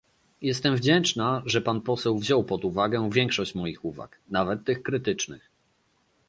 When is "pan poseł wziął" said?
1.61-2.43